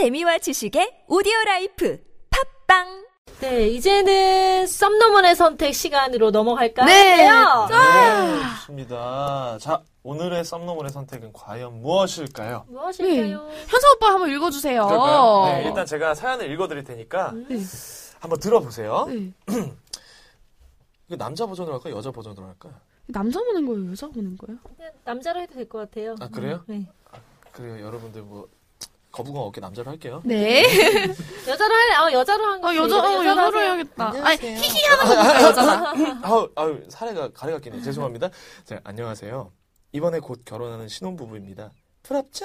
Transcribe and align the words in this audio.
재미와 0.00 0.36
지식의 0.36 1.04
오디오 1.08 1.32
life 1.46 1.98
팟빵 2.66 3.06
네, 3.40 3.68
이제는 3.68 4.66
썸로몬의 4.66 5.34
선택 5.34 5.72
시간으로 5.74 6.30
넘어갈까 6.30 6.84
네. 6.84 7.24
하는데요. 7.24 7.68
네, 7.70 8.42
좋습니다. 8.60 9.56
자, 9.58 9.82
오늘의 10.02 10.44
썸로몬의 10.44 10.90
선택은 10.92 11.32
과연 11.32 11.80
무엇일까요? 11.80 12.66
무엇일까요? 12.68 13.48
현서 13.68 13.86
오빠 13.96 14.08
한번 14.10 14.28
읽어주세요. 14.32 14.84
그럴까요? 14.86 15.44
네, 15.46 15.64
일단 15.66 15.86
제가 15.86 16.14
사연을 16.14 16.50
읽어드릴 16.50 16.84
테니까 16.84 17.32
네. 17.48 17.56
한번 18.20 18.38
들어보세요. 18.38 19.06
네. 19.08 19.32
이거 21.08 21.16
남자 21.16 21.46
버전으로 21.46 21.76
할까요? 21.76 21.96
여자 21.96 22.10
버전으로 22.10 22.44
할까요? 22.48 22.74
남자 23.06 23.40
분인 23.42 23.64
거예요? 23.64 23.90
여자 23.92 24.06
분인 24.08 24.36
거예요? 24.36 24.58
그냥 24.76 24.92
남자로 25.06 25.40
해도 25.40 25.54
될 25.54 25.66
것 25.66 25.78
같아요. 25.78 26.16
아, 26.20 26.28
그래요? 26.28 26.62
네. 26.66 26.86
그래요, 27.52 27.80
여러분,들 27.86 28.20
뭐 28.20 28.46
거부감 29.16 29.42
없게 29.44 29.62
남자로 29.62 29.90
할게요. 29.90 30.20
네. 30.26 30.62
여자로 31.48 31.74
할, 31.74 31.92
아, 31.92 32.12
여자로 32.12 32.44
한 32.44 32.60
거. 32.60 32.68
어, 32.68 32.74
여자, 32.74 32.98
어, 32.98 33.24
여자로. 33.24 33.60
해야겠다. 33.60 34.08
아니, 34.08 34.18
안녕하세요. 34.20 34.56
히히 34.58 34.84
하는 34.84 35.04
거니까 35.06 35.42
여자가. 35.42 35.94
아우, 36.22 36.48
아우, 36.54 36.78
사례가 36.90 37.30
가래가 37.32 37.58
끼네. 37.58 37.80
죄송합니다. 37.80 38.28
자, 38.64 38.78
안녕하세요. 38.84 39.52
이번에 39.92 40.20
곧 40.20 40.42
결혼하는 40.44 40.88
신혼부부입니다. 40.88 41.72
부럽죠? 42.02 42.44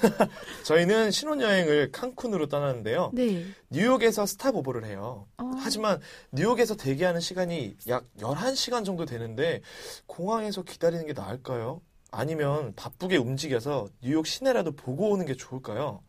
저희는 0.64 1.10
신혼여행을 1.10 1.92
칸쿤으로 1.92 2.48
떠나는데요. 2.48 3.10
네. 3.12 3.44
뉴욕에서 3.68 4.24
스탑오버를 4.24 4.86
해요. 4.86 5.26
어. 5.36 5.50
하지만 5.58 6.00
뉴욕에서 6.32 6.76
대기하는 6.76 7.20
시간이 7.20 7.76
약 7.88 8.04
11시간 8.18 8.84
정도 8.86 9.04
되는데 9.04 9.60
공항에서 10.06 10.62
기다리는 10.62 11.06
게 11.06 11.12
나을까요? 11.12 11.82
아니면 12.10 12.72
바쁘게 12.74 13.16
움직여서 13.18 13.88
뉴욕 14.02 14.26
시내라도 14.26 14.72
보고 14.72 15.10
오는 15.10 15.26
게 15.26 15.34
좋을까요? 15.34 16.02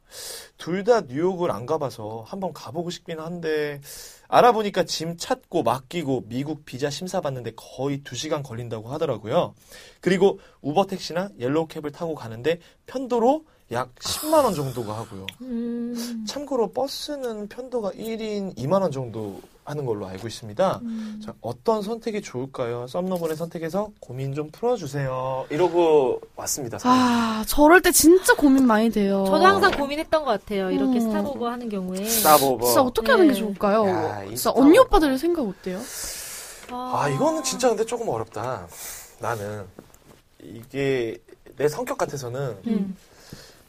둘 0.57 0.83
다 0.83 1.01
뉴욕을 1.01 1.51
안 1.51 1.65
가봐서 1.65 2.23
한번 2.25 2.53
가보고 2.53 2.89
싶긴 2.89 3.19
한데 3.19 3.81
알아보니까 4.27 4.83
짐 4.83 5.17
찾고 5.17 5.63
맡기고 5.63 6.23
미국 6.27 6.65
비자 6.65 6.89
심사 6.89 7.19
받는데 7.21 7.51
거의 7.55 7.99
2시간 8.01 8.41
걸린다고 8.43 8.89
하더라고요. 8.89 9.53
그리고 10.01 10.39
우버 10.61 10.85
택시나 10.87 11.29
yellow 11.37 11.67
cab을 11.67 11.91
타고 11.91 12.15
가는데 12.15 12.59
편도로 12.85 13.45
약 13.71 13.93
10만 13.95 14.43
원 14.43 14.53
정도가 14.55 14.97
하고요. 14.97 15.27
음. 15.41 16.25
참고로 16.27 16.71
버스는 16.71 17.47
편도가 17.49 17.91
1인 17.91 18.55
2만 18.57 18.81
원 18.81 18.91
정도 18.91 19.39
하는 19.63 19.85
걸로 19.85 20.07
알고 20.07 20.27
있습니다. 20.27 20.81
자, 21.23 21.33
어떤 21.41 21.83
선택이 21.83 22.21
좋을까요? 22.23 22.87
썸로몬의 22.87 23.35
선택에서 23.35 23.91
고민 23.99 24.33
좀 24.33 24.49
풀어주세요. 24.49 25.45
이러고 25.51 26.19
왔습니다. 26.35 26.79
사연. 26.79 26.97
아, 26.97 27.43
저럴 27.47 27.79
때 27.83 27.91
진짜 27.91 28.33
고민 28.33 28.65
많이 28.65 28.89
돼요. 28.89 29.23
저도 29.27 29.45
항상 29.45 29.71
고민했던 29.77 30.25
것 30.25 30.31
같아요. 30.31 30.71
이렇게 30.71 30.97
음. 30.97 31.01
stopover 31.01 31.47
하는 31.47 31.69
경우에. 31.69 32.03
stopover. 32.03 32.65
진짜 32.65 32.81
어떻게 32.81 33.11
하는 33.11 33.27
게 33.27 33.33
네. 33.33 33.39
좋을까요? 33.39 33.85
야, 33.87 34.23
이 34.23 34.27
진짜 34.29 34.49
stopover. 34.49 34.65
언니 34.65 34.79
오빠들 34.79 35.15
생각 35.19 35.43
어때요? 35.47 35.79
아, 36.71 37.07
이거는 37.09 37.43
진짜 37.43 37.69
근데 37.69 37.85
조금 37.85 38.09
어렵다. 38.09 38.67
나는 39.19 39.65
이게 40.41 41.15
내 41.57 41.67
성격 41.67 41.99
같아서는 41.99 42.57
음. 42.65 42.95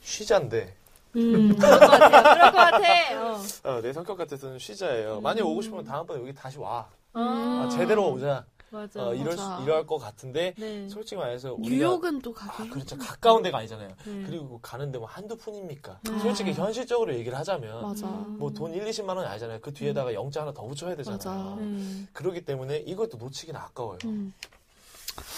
쉬자인데 0.02 0.74
음. 1.16 1.56
그럴 1.56 1.78
것 1.80 1.88
같아요. 1.88 2.34
그럴 2.34 2.52
것 2.52 2.56
같아. 2.56 3.32
어. 3.34 3.40
어, 3.64 3.80
내 3.80 3.92
성격 3.92 4.16
같아서는 4.16 4.58
쉬자예요. 4.58 5.20
만약 5.20 5.46
오고 5.46 5.62
싶으면 5.62 5.84
다음번에 5.84 6.20
여기 6.20 6.34
다시 6.34 6.58
와. 6.58 6.88
아, 7.12 7.20
아, 7.66 7.68
제대로 7.68 8.10
오자. 8.12 8.44
맞아. 8.72 9.04
어, 9.04 9.12
이럴 9.14 9.36
수, 9.36 9.42
맞아. 9.42 9.62
이럴 9.64 9.84
것 9.84 9.98
같은데 9.98 10.54
네. 10.56 10.88
솔직히 10.88 11.16
말해서 11.16 11.54
우리가 11.54 11.70
뉴욕은 11.74 12.20
또 12.22 12.32
가기. 12.32 12.62
아, 12.62 12.72
그렇죠. 12.72 12.96
가까운 12.98 13.42
데가 13.42 13.58
아니잖아요. 13.58 13.88
네. 14.04 14.22
그리고 14.24 14.60
가는데 14.62 14.96
뭐 14.98 15.08
한두 15.08 15.36
푼입니까? 15.36 15.98
아. 16.08 16.18
솔직히 16.22 16.52
현실적으로 16.52 17.12
얘기를 17.12 17.36
하자면 17.36 17.82
맞아. 17.82 18.06
뭐 18.06 18.52
돈 18.52 18.72
1, 18.72 18.84
20만 18.84 19.16
원이 19.16 19.26
아니잖아요. 19.26 19.58
그 19.60 19.72
뒤에다가 19.74 20.14
영자 20.14 20.42
하나 20.42 20.52
더 20.52 20.62
붙여야 20.62 20.94
되잖아요. 20.94 21.56
음. 21.58 22.06
그렇기 22.12 22.44
때문에 22.44 22.76
이것도 22.86 23.16
놓치긴 23.18 23.56
아까워요. 23.56 23.98
음. 24.04 24.32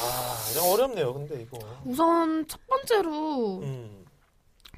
아, 0.03 0.53
좀 0.53 0.71
어렵네요. 0.71 1.15
근데 1.15 1.41
이거. 1.41 1.59
우선 1.87 2.47
첫 2.47 2.61
번째로 2.67 3.61
음. 3.63 4.02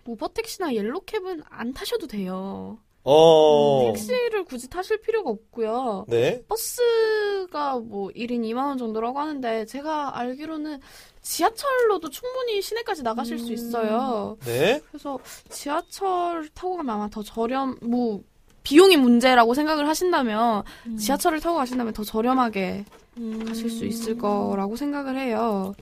우버 0.07 0.29
택시나 0.29 0.75
옐로캡은 0.75 1.43
안 1.49 1.73
타셔도 1.73 2.07
돼요. 2.07 2.79
어. 3.05 3.93
택시를 3.93 4.45
굳이 4.45 4.69
타실 4.69 5.01
필요가 5.01 5.31
없고요. 5.31 6.07
네. 6.09 6.43
버스가 6.49 7.79
뭐 7.79 8.09
1인 8.11 8.41
2만 8.43 8.67
원 8.67 8.79
정도라고 8.79 9.19
하는데 9.19 9.67
제가 9.67 10.19
알기로는 10.19 10.81
지하철로도 11.21 12.11
충분히 12.11 12.61
시내까지 12.63 13.03
나가실 13.03 13.39
수 13.39 13.53
있어요. 13.53 14.37
네. 14.45 14.81
그래서 14.89 15.19
지하철 15.51 16.49
타고 16.55 16.77
가면 16.77 16.95
아마 16.95 17.09
더 17.09 17.23
저렴 17.23 17.77
뭐 17.83 18.23
비용이 18.63 18.97
문제라고 18.97 19.53
생각을 19.53 19.87
하신다면 19.87 20.65
음. 20.87 20.97
지하철을 20.97 21.41
타고 21.41 21.57
가신다면 21.57 21.93
더 21.93 22.03
저렴하게 22.05 22.85
음. 23.19 23.45
가실 23.45 23.71
수 23.71 23.85
있을 23.85 24.17
거라고 24.17 24.77
생각을 24.77 25.19
해요. 25.19 25.75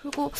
그리고 0.00 0.30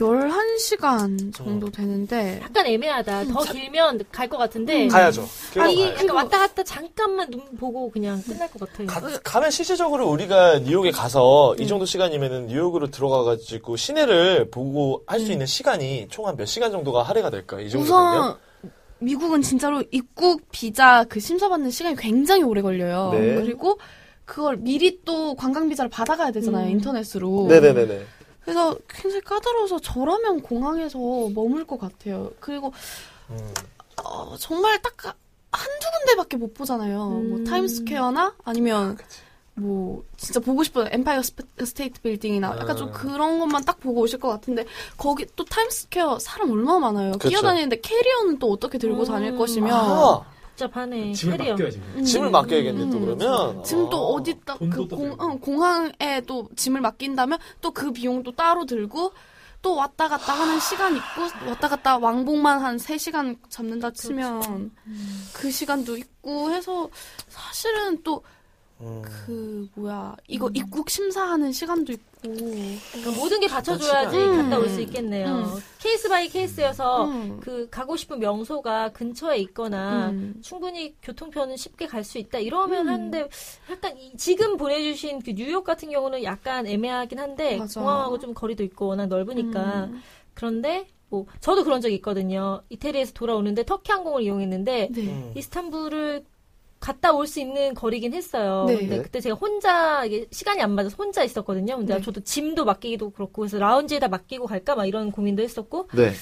11시간 0.00 1.34
정도 1.34 1.66
음. 1.66 1.72
되는데 1.72 2.40
약간 2.42 2.66
애매하다. 2.66 3.24
더 3.24 3.40
길면 3.40 4.04
갈 4.10 4.28
것 4.30 4.38
같은데. 4.38 4.86
가야죠. 4.88 5.22
아, 5.22 5.26
그래서 5.52 5.70
이게 5.70 5.84
가야죠. 5.86 6.04
약간 6.04 6.16
왔다 6.16 6.38
갔다 6.38 6.62
잠깐만 6.62 7.30
눈 7.30 7.42
보고 7.58 7.90
그냥 7.90 8.22
끝날 8.22 8.48
것 8.50 8.60
같아요. 8.60 8.86
가, 8.86 9.00
가면 9.24 9.50
실질적으로 9.50 10.08
우리가 10.08 10.60
뉴욕에 10.60 10.90
가서 10.90 11.52
음. 11.52 11.60
이 11.60 11.66
정도 11.66 11.84
시간이면은 11.84 12.46
뉴욕으로 12.46 12.90
들어가가지고 12.90 13.76
시내를 13.76 14.50
보고 14.50 15.02
할수 15.06 15.32
있는 15.32 15.46
시간이 15.46 16.08
총 16.10 16.26
한 16.26 16.36
몇 16.36 16.46
시간 16.46 16.70
정도가 16.70 17.02
할애가 17.02 17.30
될까요? 17.30 17.60
이 17.60 17.68
정도면요? 17.70 18.18
우선 18.20 18.36
미국은 19.00 19.42
진짜로 19.42 19.82
입국 19.90 20.42
비자 20.52 21.04
그 21.08 21.18
심사받는 21.20 21.70
시간이 21.70 21.96
굉장히 21.96 22.42
오래 22.44 22.62
걸려요. 22.62 23.10
네. 23.12 23.34
그리고 23.36 23.78
그걸 24.24 24.56
미리 24.58 25.00
또 25.04 25.34
관광 25.34 25.68
비자를 25.68 25.88
받아가야 25.90 26.30
되잖아요 26.30 26.66
음. 26.66 26.70
인터넷으로. 26.70 27.46
네네네네. 27.48 28.00
그래서 28.42 28.76
굉장히 28.88 29.20
까다로워서 29.22 29.80
저라면 29.80 30.40
공항에서 30.42 30.98
머물 31.34 31.66
것 31.66 31.78
같아요. 31.78 32.30
그리고 32.40 32.72
음. 33.30 33.54
어, 34.02 34.36
정말 34.38 34.80
딱 34.82 34.94
한두 35.52 35.86
군데밖에 35.98 36.36
못 36.36 36.54
보잖아요. 36.54 37.08
음. 37.08 37.30
뭐 37.30 37.44
타임스퀘어나 37.44 38.34
아니면 38.44 38.96
그치. 38.96 39.20
뭐 39.54 40.04
진짜 40.16 40.40
보고 40.40 40.62
싶은 40.62 40.88
엠파이어 40.90 41.22
스테이트 41.22 42.00
빌딩이나 42.00 42.56
약간 42.58 42.76
좀 42.76 42.88
아. 42.88 42.92
그런 42.92 43.38
것만 43.38 43.64
딱 43.64 43.78
보고 43.80 44.00
오실 44.00 44.18
것 44.18 44.28
같은데 44.28 44.64
거기 44.96 45.26
또 45.36 45.44
타임스퀘어 45.44 46.18
사람 46.18 46.50
얼마나 46.50 46.78
많아요. 46.78 47.12
그쵸. 47.12 47.28
뛰어다니는데 47.28 47.80
캐리어는 47.80 48.38
또 48.38 48.50
어떻게 48.50 48.78
들고 48.78 49.02
음. 49.02 49.06
다닐 49.06 49.36
것이며 49.36 49.74
아, 49.74 50.24
복잡하네. 50.70 51.12
짐을 51.12 51.36
캐리어. 51.38 51.52
맡겨야지. 51.54 51.78
음. 51.96 52.04
짐을 52.04 52.30
맡겨야겠네 52.30 52.90
또 52.90 52.96
음. 52.98 53.04
그러면. 53.16 53.62
또 53.90 53.96
어. 53.96 54.12
어디다 54.14 54.58
돈도 54.58 54.76
그또 54.82 54.96
공, 54.96 55.08
들고. 55.10 55.24
응, 55.24 55.38
공항에 55.40 56.20
또 56.26 56.48
짐을 56.56 56.80
맡긴다면 56.80 57.38
또 57.60 57.70
그 57.72 57.92
비용도 57.92 58.32
따로 58.32 58.66
들고 58.66 59.12
또 59.62 59.74
왔다 59.76 60.08
갔다 60.08 60.32
하는 60.34 60.58
시간 60.60 60.96
있고 60.96 61.22
왔다 61.48 61.68
갔다 61.68 61.98
왕복만 61.98 62.60
한 62.60 62.76
3시간 62.76 63.36
잡는다 63.48 63.90
치면 63.92 64.70
그 65.34 65.50
시간도 65.50 65.96
있고 65.96 66.50
해서 66.50 66.88
사실은 67.28 68.02
또 68.02 68.22
그 69.02 69.30
음. 69.32 69.68
뭐야 69.74 70.16
이거 70.26 70.50
입국 70.54 70.88
심사하는 70.88 71.52
시간도 71.52 71.92
있고 71.92 72.06
그러니까 72.22 73.10
모든 73.18 73.40
게 73.40 73.46
받쳐줘야지 73.46 74.16
음. 74.16 74.36
갔다 74.42 74.58
올 74.58 74.68
수 74.70 74.80
있겠네요. 74.80 75.26
음. 75.26 75.44
case 75.78 76.08
by 76.08 76.28
case여서 76.28 77.04
음. 77.04 77.40
그 77.42 77.68
가고 77.70 77.96
싶은 77.96 78.18
명소가 78.18 78.92
근처에 78.92 79.36
있거나 79.38 80.08
음. 80.10 80.34
충분히 80.42 80.94
교통편은 81.02 81.56
쉽게 81.56 81.86
갈 81.86 82.04
수 82.04 82.16
있다 82.18 82.38
이러면 82.38 82.88
음. 82.88 82.92
하는데 82.92 83.28
약간 83.70 83.96
이- 83.98 84.16
지금 84.16 84.56
보내주신 84.56 85.20
그 85.22 85.32
뉴욕 85.34 85.62
같은 85.64 85.90
경우는 85.90 86.22
약간 86.24 86.66
애매하긴 86.66 87.18
한데 87.18 87.58
맞아. 87.58 87.80
공항하고 87.80 88.18
좀 88.18 88.32
거리도 88.34 88.62
있고 88.64 88.86
워낙 88.86 89.06
넓으니까 89.06 89.84
음. 89.90 90.00
그런데 90.34 90.86
뭐 91.10 91.26
저도 91.40 91.64
그런 91.64 91.80
적이 91.82 91.96
있거든요. 91.96 92.62
이태리에서 92.70 93.12
돌아오는데 93.12 93.64
터키 93.64 93.92
항공을 93.92 94.22
이용했는데 94.22 94.88
네. 94.90 95.00
음. 95.02 95.32
이스탄불을 95.36 96.24
갔다 96.80 97.12
올 97.12 97.26
수 97.26 97.40
있는 97.40 97.74
거리긴 97.74 98.14
했어요. 98.14 98.64
네. 98.66 98.78
근데 98.78 99.02
그때 99.02 99.20
제가 99.20 99.36
혼자 99.36 100.04
이게 100.06 100.26
시간이 100.32 100.62
안 100.62 100.74
맞아서 100.74 100.96
혼자 100.98 101.22
있었거든요. 101.22 101.76
근데 101.76 101.94
네. 101.96 102.00
저도 102.00 102.20
짐도 102.22 102.64
맡기기도 102.64 103.10
그렇고 103.10 103.42
그래서 103.42 103.58
라운지에다 103.58 104.08
맡기고 104.08 104.46
갈까 104.46 104.74
막 104.74 104.86
이런 104.86 105.12
고민도 105.12 105.42
했었고 105.42 105.88
네. 105.94 106.12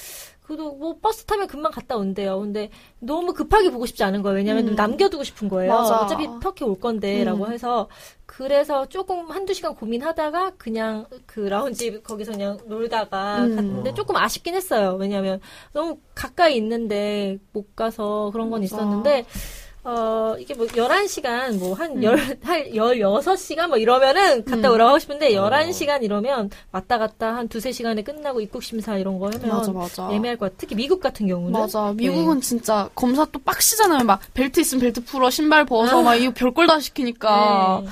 그래도 0.42 0.72
뭐 0.72 0.96
버스 1.00 1.24
타면 1.26 1.46
금방 1.46 1.70
갔다 1.70 1.96
온대요. 1.96 2.40
근데 2.40 2.70
너무 3.00 3.34
급하게 3.34 3.70
보고 3.70 3.84
싶지 3.86 4.02
않은 4.02 4.22
거예요. 4.22 4.36
왜냐면 4.36 4.68
음. 4.68 4.74
남겨두고 4.74 5.22
싶은 5.22 5.48
거예요. 5.48 5.72
맞아. 5.72 6.00
어차피 6.00 6.26
터키 6.42 6.64
올 6.64 6.80
건데라고 6.80 7.44
음. 7.44 7.52
해서 7.52 7.88
그래서 8.26 8.86
조금 8.86 9.30
한두 9.30 9.52
시간 9.54 9.74
고민하다가 9.74 10.52
그냥 10.56 11.06
그 11.26 11.40
라운지 11.40 12.02
거기서 12.02 12.32
그냥 12.32 12.58
놀다가 12.66 13.44
음. 13.44 13.56
갔는데 13.56 13.94
조금 13.94 14.16
아쉽긴 14.16 14.54
했어요. 14.54 14.96
왜냐면 14.98 15.40
너무 15.72 15.98
가까이 16.14 16.56
있는데 16.56 17.38
못 17.52 17.76
가서 17.76 18.30
그런 18.32 18.50
건 18.50 18.60
맞아. 18.62 18.74
있었는데 18.74 19.26
어, 19.88 20.36
이게 20.38 20.52
뭐, 20.52 20.66
11시간, 20.66 21.58
뭐, 21.58 21.74
한 21.74 22.02
열, 22.02 22.18
한 22.18 22.64
16시간 22.72 23.68
뭐 23.68 23.78
이러면은 23.78 24.44
갔다 24.44 24.70
오라고 24.70 24.90
하고 24.90 24.98
싶은데, 24.98 25.32
11시간 25.32 26.02
이러면 26.02 26.50
왔다 26.72 26.98
갔다 26.98 27.34
한 27.34 27.48
두세 27.48 27.72
시간에 27.72 28.02
끝나고 28.02 28.42
입국심사 28.42 28.98
이런 28.98 29.18
거 29.18 29.30
하면 29.30 29.48
맞아, 29.48 29.72
맞아. 29.72 30.10
애매할 30.12 30.36
것 30.36 30.46
같아. 30.46 30.56
특히 30.58 30.74
미국 30.76 31.00
같은 31.00 31.26
경우는. 31.26 31.52
맞아. 31.58 31.92
미국은 31.96 32.42
진짜 32.42 32.90
검사 32.94 33.24
또 33.26 33.38
빡시잖아요. 33.38 34.04
막 34.04 34.20
벨트 34.34 34.60
있으면 34.60 34.82
벨트 34.82 35.02
풀어, 35.04 35.30
신발 35.30 35.64
벗어, 35.64 36.02
막 36.02 36.16
이거 36.16 36.32
별걸 36.34 36.66
다 36.66 36.78
시키니까. 36.80 37.80
네. 37.84 37.88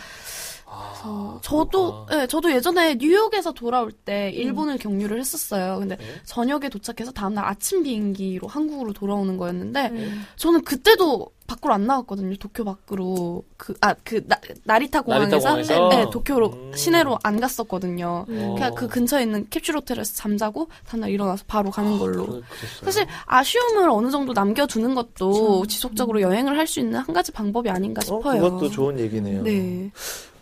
아, 0.78 1.38
저도. 1.43 2.06
예, 2.12 2.26
저도 2.26 2.50
예전에 2.52 2.96
뉴욕에서 2.96 3.52
돌아올 3.52 3.93
때 3.93 4.31
일본을 4.31 4.78
경유를 4.78 5.19
했었어요. 5.20 5.78
근데 5.78 5.96
네. 5.96 6.05
저녁에 6.25 6.69
도착해서 6.69 7.12
다음날 7.12 7.44
아침 7.44 7.82
비행기로 7.82 8.46
한국으로 8.49 8.93
돌아오는 8.93 9.37
거였는데, 9.37 9.88
음. 9.93 10.25
저는 10.37 10.62
그때도 10.64 11.31
밖으로 11.46 11.75
안 11.75 11.87
나갔거든요. 11.87 12.34
도쿄 12.37 12.64
밖으로. 12.64 13.44
그, 13.56 13.75
아, 13.81 13.94
그, 14.02 14.26
나, 14.26 14.37
나리타 14.64 15.02
공항에서, 15.02 15.38
공항에서? 15.38 15.88
네, 15.90 16.06
도쿄로, 16.11 16.49
음. 16.49 16.73
시내로 16.75 17.19
안 17.23 17.38
갔었거든요. 17.38 18.25
음. 18.28 18.55
그냥 18.56 18.75
그 18.75 18.88
근처에 18.88 19.23
있는 19.23 19.46
캡슐 19.49 19.76
호텔에서 19.76 20.12
잠자고, 20.14 20.69
다음날 20.88 21.11
일어나서 21.11 21.44
바로 21.46 21.70
가는 21.70 21.99
걸로. 21.99 22.26
그- 22.26 22.32
그랬어요. 22.32 22.84
사실 22.84 23.06
아쉬움을 23.26 23.88
어느 23.90 24.11
정도 24.11 24.32
남겨두는 24.32 24.94
것도 24.96 25.67
지속적으로 25.67 26.20
여행을 26.20 26.58
할 26.58 26.67
수 26.67 26.81
있는 26.81 26.99
한 26.99 27.14
가지 27.14 27.31
방법이 27.31 27.70
아닌가 27.70 28.00
어, 28.00 28.05
싶어요. 28.05 28.43
그것도 28.43 28.70
좋은 28.70 28.99
얘기네요. 28.99 29.44
네. 29.44 29.88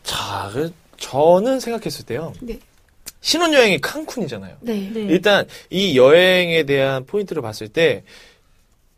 자, 0.05 0.49
그 0.53 0.73
저는 0.99 1.59
생각했을 1.59 2.07
때요. 2.07 2.33
네. 2.41 2.59
신혼여행이 3.21 3.81
칸쿤이잖아요. 3.81 4.57
네. 4.61 4.91
네. 4.93 5.01
일단 5.01 5.47
이 5.71 5.97
여행에 5.99 6.63
대한 6.65 7.05
포인트를 7.07 7.43
봤을 7.43 7.69
때 7.69 8.05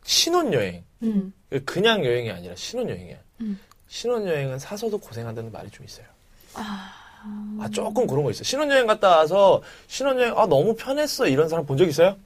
신혼여행 0.03 0.83
음. 1.03 1.33
그냥 1.65 2.05
여행이 2.05 2.29
아니라 2.29 2.53
신혼여행이야. 2.55 3.17
음. 3.41 3.59
신혼여행은 3.87 4.59
사서도 4.59 4.97
고생한다는 4.99 5.51
말이 5.51 5.69
좀 5.71 5.85
있어요. 5.85 6.05
아, 6.53 6.91
아 7.59 7.69
조금 7.71 8.05
그런 8.05 8.23
거 8.23 8.31
있어요. 8.31 8.43
신혼여행 8.43 8.85
갔다 8.85 9.17
와서 9.17 9.61
신혼여행 9.87 10.37
아 10.37 10.45
너무 10.45 10.75
편했어 10.75 11.27
이런 11.27 11.47
사람 11.47 11.65
본 11.65 11.77
적 11.77 11.87
있어요? 11.87 12.17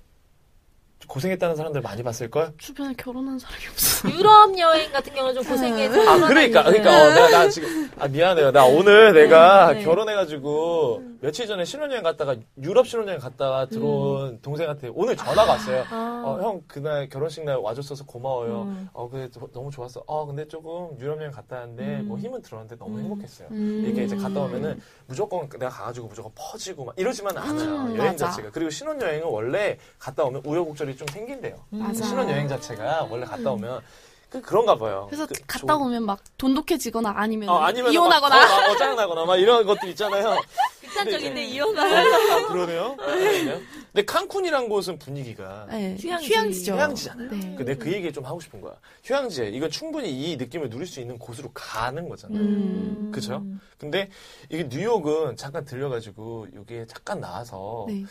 고생했다는 1.07 1.55
사람들 1.55 1.81
많이 1.81 2.03
봤을 2.03 2.29
걸. 2.29 2.53
주변에 2.57 2.93
결혼한 2.97 3.37
사람이 3.39 3.63
없어. 3.71 4.09
유럽 4.11 4.57
여행 4.57 4.91
같은 4.91 5.13
경우는 5.13 5.35
좀 5.35 5.43
고생해서. 5.43 5.99
아 6.09 6.27
그러니까 6.27 6.63
그러니까 6.63 6.89
어, 6.89 7.09
내가 7.09 7.29
나 7.29 7.49
지금 7.49 7.89
아 7.99 8.07
미안해요. 8.07 8.51
나 8.51 8.65
오늘 8.65 9.13
내가 9.13 9.73
네. 9.73 9.83
결혼해가지고 9.83 11.03
며칠 11.21 11.47
전에 11.47 11.65
신혼여행 11.65 12.01
갔다가 12.03 12.35
유럽 12.61 12.87
신혼여행 12.87 13.19
갔다가 13.19 13.65
들어온 13.67 14.39
동생한테 14.41 14.89
오늘 14.93 15.15
전화가 15.15 15.51
왔어요. 15.51 15.85
아. 15.89 16.23
어, 16.25 16.41
형 16.41 16.61
그날 16.67 17.09
결혼식 17.09 17.43
날 17.43 17.57
와줬어서 17.57 18.05
고마워요. 18.05 18.63
음. 18.63 18.89
어 18.93 19.09
그래 19.09 19.29
도- 19.29 19.49
너무 19.51 19.69
좋았어. 19.71 20.03
어 20.07 20.25
근데 20.25 20.47
조금 20.47 20.97
유럽 20.99 21.19
여행 21.19 21.31
갔다 21.31 21.57
왔는데 21.57 21.83
음. 22.01 22.05
뭐 22.07 22.17
힘은 22.17 22.41
들었는데 22.41 22.77
너무 22.77 22.97
음. 22.97 23.03
행복했어요. 23.03 23.47
음. 23.51 23.85
이게 23.87 24.03
이제 24.03 24.15
갔다 24.15 24.39
오면은 24.41 24.79
무조건 25.07 25.47
내가 25.49 25.69
가가지고 25.69 26.07
무조건 26.07 26.31
퍼지고 26.35 26.85
막 26.85 26.95
이러지만 26.97 27.37
않아요. 27.37 27.75
음, 27.85 27.97
여행 27.97 28.11
맞아. 28.11 28.27
자체가. 28.27 28.49
그리고 28.51 28.69
신혼여행은 28.69 29.25
원래 29.27 29.77
갔다 29.99 30.23
오면 30.23 30.41
우여곡절이 30.45 30.90
좀 30.95 31.07
생긴대요. 31.07 31.55
맞아. 31.69 32.05
신혼여행 32.05 32.47
자체가 32.47 33.07
원래 33.09 33.25
갔다 33.25 33.51
오면 33.51 33.81
그, 34.29 34.39
그런가 34.41 34.77
봐요. 34.77 35.07
그래서 35.09 35.25
그 35.27 35.33
갔다 35.45 35.73
좋은- 35.75 35.81
오면 35.87 36.05
막 36.05 36.21
돈독해지거나 36.37 37.11
아니면, 37.17 37.49
어, 37.49 37.57
아니면 37.57 37.91
이혼하거나. 37.91 38.33
막, 38.33 38.45
어, 38.45 38.61
막, 38.61 38.69
어, 38.69 38.77
짜증나거나 38.77 39.25
막 39.25 39.35
이런 39.35 39.65
것들 39.65 39.89
있잖아요. 39.89 40.39
극단적인데 40.81 41.43
이제- 41.43 41.55
이혼을. 41.55 41.79
아, 41.81 42.47
그러네요. 42.47 42.95
그러네요. 42.95 43.59
근데 43.91 44.05
칸쿤이란 44.05 44.69
곳은 44.69 44.99
분위기가 44.99 45.67
네. 45.69 45.97
휴양지. 45.99 46.27
휴양지죠. 46.33 46.73
휴양지잖아요. 46.75 47.29
네. 47.29 47.55
그 47.57 47.65
내가 47.65 47.83
그 47.83 47.91
얘기 47.91 48.13
좀 48.13 48.23
하고 48.25 48.39
싶은 48.39 48.61
거야. 48.61 48.73
휴양지에 49.03 49.49
이건 49.49 49.69
충분히 49.69 50.09
이 50.09 50.37
느낌을 50.37 50.69
누릴 50.69 50.87
수 50.87 51.01
있는 51.01 51.19
곳으로 51.19 51.49
가는 51.53 52.07
거잖아요. 52.07 52.39
음. 52.39 53.11
그쵸? 53.13 53.43
근데 53.77 54.09
이게 54.49 54.63
뉴욕은 54.69 55.35
잠깐 55.35 55.65
들려가지고 55.65 56.47
여기에 56.55 56.85
잠깐 56.87 57.19
나와서 57.19 57.85
네. 57.89 58.05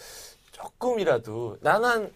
조금이라도 0.52 1.56
나는 1.62 2.12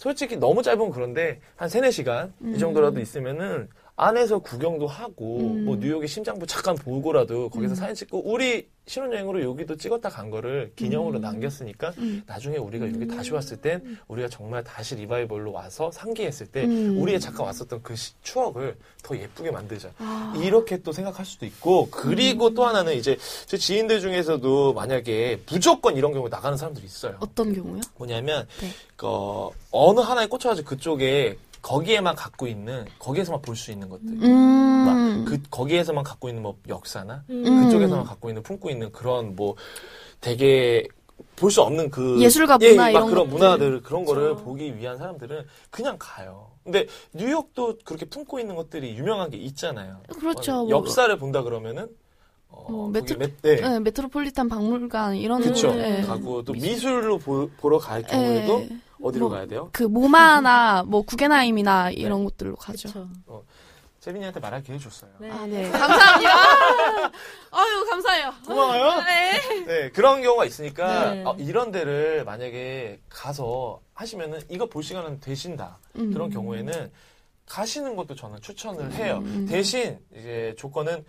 솔직히 0.00 0.38
너무 0.38 0.62
짧으면 0.62 0.92
그런데 0.92 1.40
한 1.56 1.68
3, 1.68 1.82
4시간 1.82 2.32
음. 2.40 2.54
이 2.54 2.58
정도라도 2.58 3.00
있으면은 3.00 3.68
안에서 4.02 4.38
구경도 4.38 4.86
하고 4.86 5.40
음. 5.40 5.64
뭐 5.66 5.76
뉴욕의 5.76 6.08
심장부 6.08 6.46
잠깐 6.46 6.74
보고라도 6.74 7.50
거기서 7.50 7.74
음. 7.74 7.74
사진 7.74 7.94
찍고 7.94 8.22
우리 8.32 8.66
신혼여행으로 8.86 9.42
여기도 9.42 9.76
찍었다 9.76 10.08
간 10.08 10.30
거를 10.30 10.72
기념으로 10.74 11.18
음. 11.18 11.20
남겼으니까 11.20 11.92
음. 11.98 12.22
나중에 12.26 12.56
우리가 12.56 12.86
여기 12.86 13.06
다시 13.06 13.34
왔을 13.34 13.58
땐 13.58 13.98
우리가 14.08 14.28
정말 14.28 14.64
다시 14.64 14.94
리바이벌로 14.94 15.52
와서 15.52 15.90
상기했을 15.92 16.46
때 16.46 16.64
음. 16.64 16.96
우리의 16.98 17.20
잠깐 17.20 17.44
왔었던 17.44 17.82
그 17.82 17.94
시- 17.94 18.14
추억을 18.22 18.74
더 19.02 19.14
예쁘게 19.14 19.50
만들자. 19.50 19.90
아. 19.98 20.32
이렇게 20.42 20.78
또 20.78 20.92
생각할 20.92 21.26
수도 21.26 21.44
있고 21.44 21.88
그리고 21.90 22.46
음. 22.48 22.54
또 22.54 22.64
하나는 22.64 22.94
이제 22.96 23.18
제 23.44 23.58
지인들 23.58 24.00
중에서도 24.00 24.72
만약에 24.72 25.40
무조건 25.46 25.96
이런 25.98 26.14
경우 26.14 26.26
나가는 26.30 26.56
사람들이 26.56 26.86
있어요. 26.86 27.16
어떤 27.20 27.52
경우요? 27.52 27.82
뭐냐면 27.98 28.46
네. 28.62 28.68
그 28.96 29.06
어느 29.70 30.00
하나에 30.00 30.26
꽂혀가지고 30.26 30.66
그쪽에 30.66 31.36
거기에만 31.62 32.14
갖고 32.16 32.46
있는 32.46 32.84
거기에서만 32.98 33.42
볼 33.42 33.54
수 33.56 33.70
있는 33.70 33.88
것들. 33.88 34.06
음. 34.22 35.24
막그 35.24 35.42
거기에서만 35.50 36.04
갖고 36.04 36.28
있는 36.28 36.42
뭐 36.42 36.56
역사나 36.68 37.24
음. 37.30 37.64
그쪽에서만 37.64 38.04
갖고 38.04 38.28
있는 38.30 38.42
품고 38.42 38.70
있는 38.70 38.90
그런 38.92 39.36
뭐 39.36 39.54
되게 40.20 40.86
볼 41.36 41.50
수 41.50 41.62
없는 41.62 41.90
그 41.90 42.20
예술가 42.20 42.58
예, 42.62 42.70
문화 42.70 42.82
막 42.84 42.90
이런 42.90 43.06
그런 43.10 43.24
것들. 43.26 43.38
문화들 43.38 43.82
그런 43.82 44.04
거를 44.04 44.22
그렇죠. 44.22 44.44
보기 44.44 44.76
위한 44.76 44.96
사람들은 44.98 45.44
그냥 45.70 45.96
가요. 45.98 46.50
근데 46.64 46.86
뉴욕도 47.14 47.78
그렇게 47.84 48.04
품고 48.06 48.38
있는 48.40 48.54
것들이 48.56 48.94
유명한 48.96 49.30
게 49.30 49.36
있잖아요. 49.38 50.00
그렇죠. 50.18 50.52
어, 50.52 50.64
뭐, 50.64 50.70
역사를 50.70 51.14
본다 51.18 51.42
그러면은 51.42 51.88
어, 52.48 52.66
뭐 52.70 52.90
메트- 52.90 53.16
메- 53.18 53.34
네. 53.42 53.56
네, 53.56 53.80
메트로폴리탄 53.80 54.48
박물관 54.48 55.16
이런 55.16 55.40
그쵸. 55.42 55.72
네. 55.74 56.02
가고 56.02 56.42
또 56.42 56.52
미술로 56.52 57.18
보, 57.18 57.48
보러 57.58 57.78
갈 57.78 58.02
경우에도 58.02 58.58
네. 58.60 58.68
어디로 59.02 59.28
뭐, 59.28 59.36
가야 59.36 59.46
돼요? 59.46 59.68
그 59.72 59.82
모마나 59.82 60.82
뭐 60.86 61.02
구겐하임이나 61.02 61.90
이런 61.90 62.24
곳들로 62.24 62.56
가죠. 62.56 62.88
그쵸. 62.88 63.08
세빈이한테 64.00 64.40
말할 64.40 64.62
기회 64.62 64.78
줬어요. 64.78 65.10
네. 65.20 65.30
아, 65.30 65.46
네. 65.46 65.70
감사합니다. 65.70 66.32
아유, 67.52 67.86
감사해요. 67.90 68.32
고마워요. 68.46 69.02
네. 69.02 69.64
네, 69.66 69.90
그런 69.90 70.22
경우가 70.22 70.46
있으니까 70.46 71.10
네. 71.12 71.22
어, 71.24 71.36
이런 71.38 71.70
데를 71.70 72.24
만약에 72.24 73.00
가서 73.10 73.80
하시면은 73.92 74.40
이거 74.48 74.66
볼 74.66 74.82
시간은 74.82 75.20
되신다. 75.20 75.78
음. 75.96 76.12
그런 76.12 76.30
경우에는 76.30 76.90
가시는 77.44 77.94
것도 77.94 78.14
저는 78.14 78.40
추천을 78.40 78.92
해요. 78.92 79.18
음. 79.22 79.46
대신 79.46 79.98
이제 80.12 80.54
조건은 80.56 81.04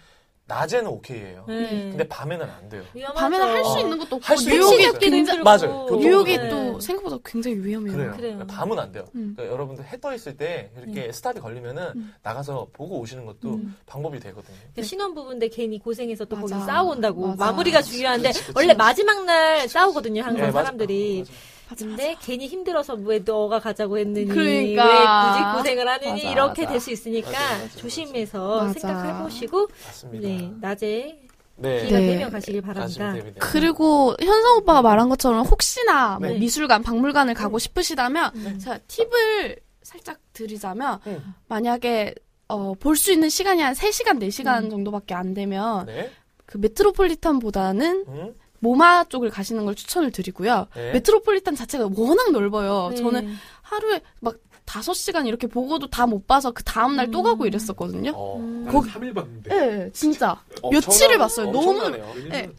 낮에는 0.52 0.88
오케이예요. 0.92 1.46
네. 1.48 1.70
근데 1.90 2.08
밤에는 2.08 2.46
안 2.50 2.68
돼요. 2.70 2.84
위험하죠. 2.94 3.20
밤에는 3.20 3.48
할 3.48 3.64
수 3.64 3.72
어. 3.72 3.80
있는 3.80 3.98
것도 3.98 4.20
할 4.22 4.34
없고 4.34 4.36
수 4.38 4.50
뉴욕이 4.50 4.92
굉장히. 5.00 5.44
맞아요. 5.44 5.86
교통도 5.86 5.98
뉴욕이 6.00 6.38
네. 6.38 6.50
또 6.50 6.80
생각보다 6.82 7.18
굉장히 7.24 7.58
위험해요. 7.58 7.96
그래요. 7.96 8.14
그래요. 8.18 8.48
밤은 8.48 8.78
안 8.78 8.92
돼요. 8.92 9.06
음. 9.16 9.34
그러니까 9.36 9.54
여러분들 9.54 9.86
해 9.86 9.98
떠 10.02 10.14
있을 10.14 10.36
때 10.36 10.72
이렇게 10.78 11.12
스탑이 11.12 11.40
걸리면은 11.40 11.84
음. 11.96 12.14
나가서 12.24 12.68
보고 12.74 13.00
오시는 13.00 13.26
것도 13.26 13.50
음. 13.50 13.76
방법이 13.86 14.20
되거든요. 14.20 14.58
그 14.76 14.82
신혼부부인데 14.84 15.48
괜히 15.50 15.80
고생해서 15.80 16.26
또 16.26 16.36
맞아. 16.36 16.60
싸우고 16.60 16.92
온다고. 16.92 17.28
맞아. 17.28 17.46
마무리가 17.46 17.82
중요한데, 17.82 18.30
그치, 18.30 18.40
그치. 18.42 18.54
원래 18.56 18.74
마지막 18.74 19.24
날 19.26 19.70
싸우거든요, 19.70 20.24
항상 20.24 20.46
네. 20.48 20.52
사람들이. 20.52 21.20
맞아. 21.20 21.32
맞아, 21.72 21.86
근데 21.86 22.16
괜히 22.22 22.48
힘들어서 22.48 22.96
왜 22.96 23.20
너가 23.20 23.60
가자고 23.60 23.98
했느니 23.98 24.26
그러니까. 24.26 24.86
왜 24.86 25.32
굳이 25.32 25.58
고생을 25.58 25.88
하느니 25.88 26.24
맞아, 26.24 26.32
이렇게 26.32 26.62
맞아. 26.64 26.72
될수 26.74 26.92
있으니까 26.92 27.32
맞아, 27.32 27.40
맞아, 27.54 27.64
맞아. 27.64 27.78
조심해서 27.78 28.64
맞아. 28.66 28.80
생각해보시고. 28.80 29.68
네 30.12 30.52
낮에 30.60 31.20
네. 31.56 31.86
기회가 31.86 31.98
네. 32.00 32.08
되면 32.08 32.30
가시길 32.32 32.62
바랍니다. 32.62 33.16
그리고 33.40 34.16
현성 34.20 34.58
오빠가 34.58 34.82
말한 34.82 35.08
것처럼 35.10 35.46
혹시나 35.46 36.18
뭐 36.20 36.28
네. 36.30 36.40
미술관, 36.40 36.84
박물관을 36.84 37.34
가고 37.36 37.58
싶으시다면 37.60 38.32
네. 38.34 38.58
제가 38.58 38.80
팁을 38.88 39.58
살짝 39.82 40.18
드리자면 40.34 41.00
음. 41.08 41.34
만약에 41.48 42.16
어, 42.50 42.74
볼 42.74 42.98
수 42.98 43.14
있는 43.14 43.30
시간이 43.30 43.62
한 43.62 43.74
3시간, 43.74 44.20
4시간 44.20 44.66
음. 44.66 44.70
정도밖에 44.72 45.14
안 45.14 45.34
되면 45.34 45.86
네. 45.86 46.12
그 46.46 46.58
메트로폴리탄보다는 46.58 48.06
음. 48.10 48.36
모마 48.62 49.04
쪽을 49.06 49.30
가시는 49.30 49.66
걸 49.66 49.76
추천을 49.76 50.12
드리고요. 50.12 50.68
네. 50.76 50.94
메트로폴리탄 50.94 51.56
자체가 51.56 51.90
워낙 51.96 52.32
넓어요. 52.32 52.90
네. 52.92 52.96
저는 52.96 53.36
하루에 53.62 54.02
막 54.22 54.36
5시간 54.66 55.28
이렇게 55.28 55.48
보고도 55.48 55.90
다 55.90 56.06
못 56.06 56.26
봐서 56.28 56.52
그 56.52 56.64
다음날 56.64 57.12
또 57.12 57.20
음. 57.20 57.24
가고 57.24 57.46
이랬었거든요. 57.46 58.12
어. 58.16 58.38
음. 58.38 58.68
거기- 58.72 58.90
3일 58.90 59.14
봤는데. 59.14 59.50
네, 59.50 59.90
진짜. 59.92 60.40
엄청난- 60.62 60.72
며칠을 60.72 61.18
봤어요. 61.18 61.52
너무-. 61.52 61.90
네. 62.30 62.50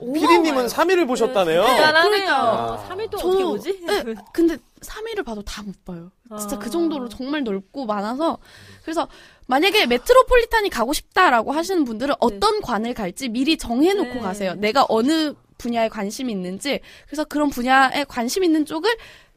오. 0.00 0.12
피디님은 0.12 0.66
3일을 0.68 1.06
보셨다네요. 1.06 1.62
대단하네요. 1.64 2.10
그러니까요. 2.10 2.86
3일 2.88 3.10
동안 3.10 3.26
저도- 3.26 3.28
어떻게 3.28 3.44
보지? 3.44 3.80
네, 3.86 4.14
근데 4.32 4.56
3일을 4.80 5.24
봐도 5.24 5.42
다 5.42 5.62
못 5.62 5.84
봐요. 5.84 6.10
진짜 6.38 6.56
아. 6.56 6.58
그 6.58 6.70
정도로 6.70 7.08
정말 7.08 7.42
넓고 7.44 7.84
많아서 7.84 8.38
그래서 8.82 9.06
만약에 9.48 9.86
메트로폴리탄이 9.86 10.68
가고 10.68 10.92
싶다라고 10.92 11.52
하시는 11.52 11.84
분들은 11.84 12.14
어떤 12.20 12.60
관을 12.60 12.92
갈지 12.94 13.28
미리 13.30 13.56
정해놓고 13.56 14.14
네. 14.14 14.20
가세요. 14.20 14.54
내가 14.54 14.84
어느 14.88 15.34
분야에 15.56 15.88
관심이 15.88 16.30
있는지 16.30 16.80
그래서 17.06 17.24
그런 17.24 17.48
분야에 17.48 18.04
관심 18.06 18.44
있는 18.44 18.64
쪽을 18.66 18.94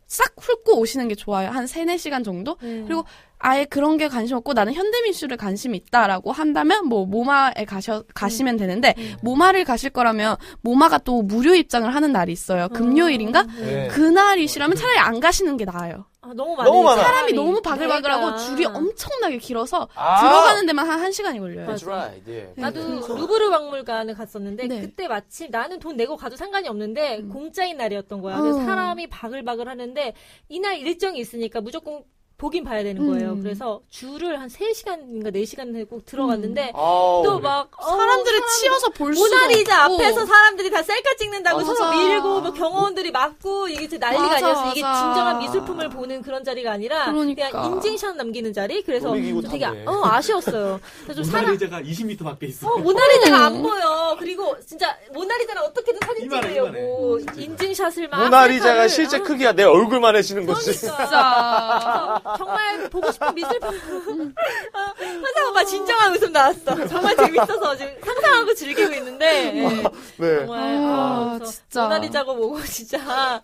싹 0.07 0.33
훑고 0.37 0.79
오시는 0.79 1.07
게 1.07 1.15
좋아요. 1.15 1.49
한 1.49 1.65
3, 1.65 1.85
4시간 1.85 2.25
정도? 2.25 2.57
네. 2.61 2.83
그리고 2.85 3.05
아예 3.43 3.65
그런 3.65 3.97
게 3.97 4.07
관심 4.07 4.37
없고 4.37 4.53
나는 4.53 4.73
현대 4.73 5.01
미술에 5.01 5.35
관심이 5.35 5.75
있다라고 5.77 6.31
한다면 6.31 6.85
뭐 6.87 7.05
모마에 7.05 7.65
가셔 7.67 8.03
가시면 8.13 8.57
되는데 8.57 8.93
모마를 9.23 9.63
가실 9.65 9.89
거라면 9.89 10.35
모마가 10.61 10.99
또 10.99 11.21
무료 11.23 11.55
입장을 11.55 11.93
하는 11.93 12.11
날이 12.11 12.31
있어요. 12.31 12.67
금요일인가? 12.69 13.43
네. 13.59 13.87
그날이시라면 13.87 14.75
차라리 14.77 14.99
안 14.99 15.19
가시는 15.19 15.57
게 15.57 15.65
나아요. 15.65 16.05
아, 16.23 16.33
너무 16.35 16.55
많아. 16.55 16.69
너무 16.69 16.83
많아. 16.83 17.01
사람이 17.01 17.33
너무 17.33 17.61
바글바글하고 17.63 18.21
그러니까. 18.25 18.45
줄이 18.45 18.65
엄청나게 18.65 19.39
길어서 19.39 19.87
아. 19.95 20.19
들어가는 20.21 20.67
데만 20.67 20.87
한 20.87 20.99
1시간이 21.09 21.39
걸려요. 21.39 21.65
That's 21.67 21.83
right. 21.87 22.23
예. 22.31 22.53
나도 22.55 22.79
그래서- 22.85 23.15
루브르 23.15 23.49
박물관을 23.49 24.13
갔었는데 24.13 24.67
네. 24.67 24.81
그때 24.81 25.07
마침 25.07 25.49
나는 25.49 25.79
돈 25.79 25.97
내고 25.97 26.15
가도 26.15 26.35
상관이 26.35 26.67
없는데 26.67 27.23
공짜인 27.23 27.77
날이었던 27.77 28.21
거야. 28.21 28.37
그래서 28.37 28.59
어. 28.59 28.65
사람이 28.65 29.07
바글바글 29.09 29.67
하는데 29.67 30.13
이날 30.47 30.77
일정이 30.77 31.17
있으니까 31.19 31.59
무조건 31.59 32.03
보긴 32.41 32.63
봐야 32.63 32.81
되는 32.81 33.05
거예요. 33.05 33.33
음. 33.33 33.43
그래서 33.43 33.81
줄을 33.91 34.39
한 34.39 34.47
3시간인가 34.49 35.31
4시간 35.31 35.87
꼭 35.87 36.03
들어갔는데 36.07 36.71
아우, 36.73 37.21
또 37.23 37.33
우리- 37.35 37.43
막 37.43 37.69
사람들을 37.79 38.39
치여서 38.57 38.89
볼 38.89 39.15
수가 39.15 39.29
모나리자 39.29 39.85
없고. 39.85 39.95
앞에서 39.95 40.25
사람들이 40.25 40.71
다 40.71 40.81
셀카 40.81 41.15
찍는다고 41.19 41.59
맞아. 41.59 41.75
서로 41.75 41.91
밀고 41.91 42.41
뭐 42.41 42.51
경호원들이 42.51 43.11
막고 43.11 43.67
이게 43.67 43.87
진짜 43.87 44.07
난리가 44.07 44.23
맞아, 44.27 44.35
아니었어. 44.47 44.71
이게 44.71 44.81
맞아. 44.81 45.01
진정한 45.03 45.37
미술품을 45.37 45.89
보는 45.89 46.23
그런 46.23 46.43
자리가 46.43 46.71
아니라 46.71 47.11
그러니까. 47.11 47.51
냥 47.51 47.65
인증샷 47.75 48.15
남기는 48.15 48.51
자리. 48.53 48.81
그래서 48.81 49.13
되게. 49.13 49.65
어, 49.85 50.01
아쉬웠어요. 50.05 50.79
그래서 51.03 51.21
좀 51.21 51.31
사람 51.31 51.45
모나리자가 51.45 51.81
20m 51.83 52.23
밖에 52.23 52.47
있어. 52.47 52.67
어, 52.67 52.77
모나리자가 52.79 53.37
안 53.45 53.61
보여. 53.61 54.15
그리고 54.17 54.55
진짜 54.65 54.97
모나리자는 55.13 55.61
어떻게든 55.61 55.99
사진 56.03 56.25
이만해, 56.25 56.53
찍으려고 56.53 57.19
인증샷을 57.37 58.07
막 58.07 58.23
모나리자가 58.23 58.85
셀카를- 58.85 58.89
실제 58.89 59.17
아, 59.17 59.21
크기가 59.21 59.51
내 59.53 59.61
얼굴만 59.63 60.15
해지는 60.15 60.47
거지. 60.47 60.71
그러니까. 60.81 62.30
정말 62.37 62.89
보고 62.89 63.11
싶은 63.11 63.35
미술품. 63.35 64.33
환상 64.73 65.49
오빠 65.49 65.63
진정한 65.63 66.13
웃음 66.13 66.31
나왔어. 66.31 66.87
정말 66.87 67.15
재밌어서 67.15 67.75
지금 67.75 67.93
상상하고 68.03 68.53
즐기고 68.53 68.93
있는데. 68.93 69.51
네. 69.51 69.83
네. 70.17 70.39
정말 70.45 70.75
아, 70.77 71.39
아, 71.41 71.45
진짜. 71.45 71.83
모나리자고 71.83 72.35
보고 72.35 72.61
진짜 72.63 73.41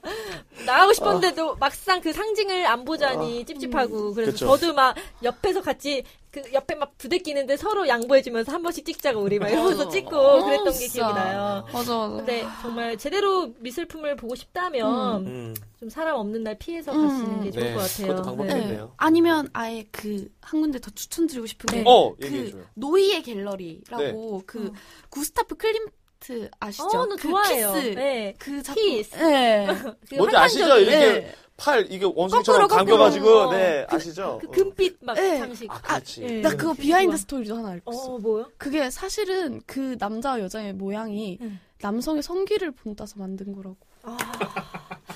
나가고 0.67 0.93
싶었는데도 0.93 1.55
막상 1.55 2.01
그 2.01 2.13
상징을 2.13 2.65
안 2.65 2.85
보자니 2.85 3.45
찝찝하고 3.45 4.13
그래서 4.13 4.31
그쵸. 4.31 4.45
저도 4.47 4.73
막 4.73 4.95
옆에서 5.23 5.61
같이 5.61 6.03
그 6.29 6.41
옆에 6.53 6.75
막 6.75 6.95
부대끼는데 6.97 7.57
서로 7.57 7.87
양보해주면서 7.87 8.51
한 8.51 8.61
번씩 8.61 8.85
찍자고 8.85 9.21
우리 9.21 9.39
막 9.39 9.49
이러면서 9.49 9.89
찍고 9.89 10.43
그랬던 10.45 10.73
게 10.73 10.85
어. 10.85 10.89
기억이 10.91 11.13
나요. 11.13 11.65
맞아, 11.73 11.95
맞아. 11.97 12.15
근데 12.15 12.45
정말 12.61 12.97
제대로 12.97 13.53
미술품을 13.59 14.15
보고 14.17 14.35
싶다면 14.35 15.25
음. 15.25 15.55
좀 15.79 15.89
사람 15.89 16.17
없는 16.17 16.43
날 16.43 16.57
피해서 16.59 16.91
음. 16.91 17.07
가시는 17.07 17.43
게 17.43 17.51
좋을 17.51 17.63
네, 17.63 17.73
것 17.73 17.79
같아요. 17.79 18.07
그것도 18.07 18.23
방법이 18.23 18.53
네. 18.53 18.61
있네요. 18.61 18.93
아니면 18.97 19.49
아예 19.53 19.83
그 19.91 20.27
한 20.47 20.61
군데 20.61 20.79
더 20.79 20.89
추천드리고 20.91 21.45
싶은 21.45 21.65
게 21.67 21.83
어, 21.85 22.15
그. 22.15 22.65
노이에 22.75 23.21
갤러리라고 23.23 24.43
그 24.45 24.71
구스타프 25.09 25.55
클림트 25.55 26.49
아시죠? 26.59 26.85
어, 26.85 27.05
나 27.05 27.15
그 27.15 27.27
좋아해요. 27.29 27.73
키스. 27.73 27.87
네. 27.95 28.33
그 28.39 28.63
작품. 28.63 28.83
키스. 28.83 29.15
네. 29.15 29.67
그 30.09 30.15
뭔지 30.15 30.35
아시죠? 30.35 30.77
이렇게 30.79 30.97
네. 30.97 31.35
팔 31.57 31.85
이게 31.91 32.05
원숭이처럼 32.05 32.67
감겨가지고. 32.67 33.51
네 33.51 33.85
아시죠? 33.89 34.39
그 34.41 34.49
금빛 34.49 34.97
막 35.01 35.13
네. 35.15 35.37
장식. 35.39 35.71
아, 35.71 35.79
그렇지. 35.79 36.23
예. 36.23 36.41
나 36.41 36.49
그거 36.49 36.73
그 36.73 36.81
behind 36.81 37.11
좋아. 37.11 37.17
스토리도 37.17 37.57
하나 37.57 37.69
알고 37.69 37.91
있어. 37.91 38.01
어, 38.01 38.17
뭐요? 38.19 38.51
그게 38.57 38.89
사실은 38.89 39.61
그 39.65 39.95
남자와 39.99 40.39
여자의 40.41 40.73
모양이 40.73 41.37
응. 41.41 41.59
남성의 41.81 42.23
성기를 42.23 42.71
본따서 42.71 43.15
만든 43.17 43.53
거라고. 43.53 43.77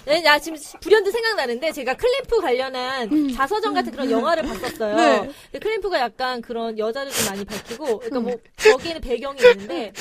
네, 0.06 0.20
나 0.22 0.38
지금 0.38 0.58
불현듯 0.82 1.14
생각나는데 1.14 1.72
제가 1.72 1.96
클림트 1.96 2.42
관련한 2.42 3.34
자서전 3.34 3.74
같은 3.74 3.92
그런 3.92 4.12
영화를 4.12 4.44
봤었어요. 4.44 4.96
네. 4.96 5.32
근데 5.52 5.60
클림트가 5.60 6.00
약간 6.00 6.42
그런 6.42 6.78
여자를 6.78 7.12
좀 7.12 7.30
많이 7.30 7.46
밝히고, 7.46 8.00
그러니까 8.00 8.20
뭐 8.20 8.36
거기에는 8.58 9.00
배경이 9.00 9.40
있는데 9.40 9.94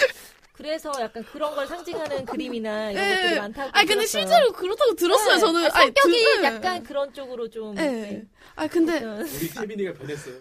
그래서 0.60 0.92
약간 1.00 1.24
그런 1.24 1.54
걸 1.54 1.66
상징하는 1.66 2.26
그림이나 2.26 2.90
이런 2.90 3.08
것들이 3.16 3.38
많다고. 3.40 3.70
아니 3.72 3.86
근데. 3.86 4.04
실제로 4.06 4.52
그렇다고 4.52 4.94
들었어요. 4.94 5.34
네. 5.36 5.40
저는 5.40 5.64
아, 5.66 5.70
성격이 5.70 6.00
아니, 6.02 6.22
들- 6.22 6.44
약간 6.44 6.82
그런 6.82 7.12
쪽으로 7.14 7.48
좀. 7.48 7.74
네. 7.74 7.82
네. 7.90 8.22
아 8.56 8.66
근데 8.66 8.98
우리 9.02 9.48
태빈이가 9.48 9.94
변했어요. 9.94 10.34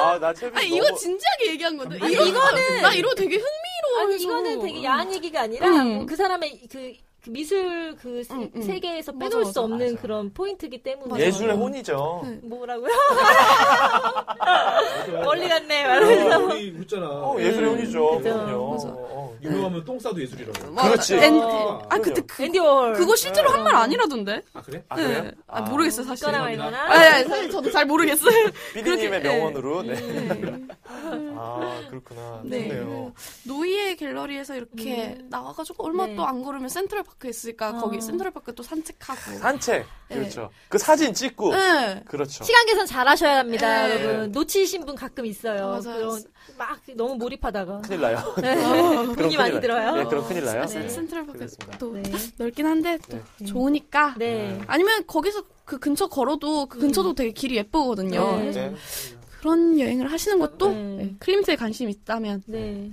아나 0.00 0.34
채빈 0.34 0.58
아니 0.58 0.68
이거 0.68 0.92
진지하게 0.96 1.46
얘기한 1.52 1.76
건데. 1.76 1.96
아니, 2.00 2.12
이거, 2.12 2.24
이거는- 2.24 2.82
나 2.82 2.92
이거 2.92 3.14
되게 3.14 3.36
흥미로워. 3.36 4.00
아니 4.02 4.16
이거는 4.22 4.60
되게 4.60 4.82
야한 4.84 5.14
얘기가 5.14 5.42
아니라 5.42 5.68
음. 5.68 5.94
뭐그 5.98 6.16
사람의 6.16 6.62
그, 6.62 6.78
그 6.78 6.92
미술 7.28 7.94
그 8.02 8.22
세- 8.24 8.34
음, 8.34 8.50
음. 8.54 8.62
세계에서 8.62 9.12
맞아, 9.12 9.28
빼놓을 9.28 9.44
수 9.44 9.48
맞아, 9.50 9.60
없는 9.62 9.90
맞아. 9.92 10.02
그런 10.02 10.32
포인트이기 10.32 10.82
때문에 10.82 11.10
맞아. 11.10 11.24
예술의 11.24 11.56
혼이죠. 11.56 12.22
네. 12.24 12.38
뭐라고요? 12.42 12.88
멀리 15.24 15.48
갔네 15.48 15.86
말하면서 15.86 16.38
우리 16.46 16.70
웃잖아. 16.78 17.06
어, 17.06 17.36
예술의 17.38 17.70
혼이죠. 17.70 18.18
그죠. 18.18 18.22
그럼요. 18.34 18.70
맞아. 18.72 18.88
어. 18.88 19.34
유명하면 19.42 19.84
똥 19.84 19.98
싸도 19.98 20.20
예술이라고. 20.20 20.72
맞아. 20.72 20.88
그렇지. 20.90 21.14
엔- 21.16 21.40
어. 21.42 21.82
아 21.88 21.98
근데 21.98 22.20
그, 22.22 22.42
앤디 22.42 22.58
월 22.58 22.92
그거 22.94 23.14
실제로 23.16 23.50
한 23.50 23.58
말 23.62 23.74
아니라던데. 23.74 24.40
아 24.54 24.62
그래? 24.62 24.82
아 24.88 24.96
그래요? 24.96 25.22
네. 25.24 25.30
아, 25.48 25.60
모르겠어요 25.62 26.06
사실. 26.06 26.28
있거나. 26.28 26.44
말거나 26.44 26.82
아니, 26.84 27.04
아니, 27.06 27.28
사실 27.28 27.50
저도 27.50 27.70
잘 27.70 27.84
모르겠어요. 27.86 28.50
그렇게- 28.72 29.08
명언으로. 29.18 29.82
네. 29.82 29.94
네. 31.38 31.66
아 31.66 31.88
그렇구나. 31.88 32.40
네. 32.44 32.68
좋네요. 32.68 33.12
노이의 33.46 33.96
갤러리에서 33.96 34.56
이렇게 34.56 35.18
나와가지고 35.30 35.84
얼마 35.84 36.06
네. 36.06 36.16
또안 36.16 36.42
걸으면 36.42 36.68
센트럴파크에 36.68 37.30
있으니까 37.30 37.70
어. 37.70 37.78
거기 37.78 38.00
센트럴파크 38.00 38.54
또 38.54 38.62
산책하고. 38.62 39.38
산책. 39.38 39.86
네. 40.08 40.16
그렇죠. 40.16 40.50
그 40.68 40.78
사진 40.78 41.14
찍고. 41.14 41.54
네. 41.54 42.02
그렇죠. 42.06 42.44
시간 42.44 42.66
계산 42.66 42.86
잘 42.86 43.06
하셔야 43.06 43.38
합니다 43.38 43.86
네. 43.86 44.04
여러분 44.04 44.32
놓치신 44.32 44.84
분 44.86 44.94
가끔 44.96 45.26
있어요 45.26 45.68
맞아요. 45.68 45.80
그런 45.82 46.22
막 46.56 46.78
너무 46.94 47.14
몰입하다가 47.16 47.80
큰일 47.82 48.00
나요. 48.00 48.34
네. 48.40 48.54
그럼 48.56 49.14
돈이 49.16 49.36
많이 49.36 49.50
큰일 49.50 49.60
들어요 49.60 49.96
네, 49.96 50.04
그럼 50.04 50.26
큰일 50.26 50.44
나요. 50.44 50.66
센- 50.66 50.82
네. 50.82 50.88
센트럴파크. 50.88 51.46
또 51.78 51.92
네. 51.92 52.02
넓긴 52.36 52.66
한데 52.66 52.98
또 53.08 53.18
좋으니까. 53.44 54.14
네. 54.18 54.58
아니면 54.66 55.06
거기서 55.06 55.42
그 55.64 55.78
근처 55.78 56.06
걸어도 56.06 56.64
그 56.66 56.78
근처도 56.78 57.14
되게 57.14 57.30
길이 57.32 57.56
예쁘거든요. 57.56 58.38
네. 58.38 58.74
네. 59.38 59.40
그런 59.40 59.78
여행을 59.78 60.10
하시는 60.10 60.38
것도 60.38 60.68
네. 60.70 60.74
네, 60.98 61.14
클림트에 61.20 61.56
관심 61.56 61.88
있다면 61.88 62.42
네. 62.46 62.90